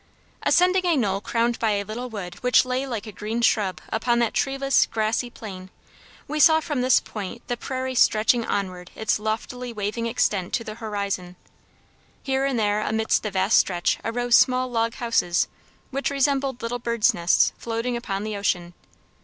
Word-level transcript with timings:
Ascending 0.41 0.83
a 0.87 0.97
knoll 0.97 1.21
crowned 1.21 1.59
by 1.59 1.73
a 1.73 1.83
little 1.83 2.09
wood 2.09 2.33
which 2.41 2.65
lay 2.65 2.87
like 2.87 3.05
a 3.05 3.11
green 3.11 3.39
shrub 3.39 3.79
upon 3.89 4.17
that 4.17 4.33
treeless, 4.33 4.87
grassy 4.87 5.29
plain, 5.29 5.69
we 6.27 6.39
saw 6.39 6.59
from 6.59 6.81
this 6.81 6.99
point 6.99 7.47
the 7.47 7.55
prairie 7.55 7.93
stretching 7.93 8.43
onward 8.43 8.89
its 8.95 9.19
loftily 9.19 9.71
waving 9.71 10.07
extent 10.07 10.53
to 10.53 10.63
the 10.63 10.73
horizon. 10.73 11.35
Here 12.23 12.45
and 12.45 12.57
there 12.57 12.81
amidst 12.81 13.21
the 13.21 13.29
vast 13.29 13.59
stretch 13.59 13.99
arose 14.03 14.35
small 14.35 14.71
log 14.71 14.95
houses, 14.95 15.47
which 15.91 16.09
resembled 16.09 16.63
little 16.63 16.79
birds' 16.79 17.13
nests 17.13 17.53
floating 17.59 17.95
upon 17.95 18.23
the 18.23 18.35
ocean. 18.35 18.73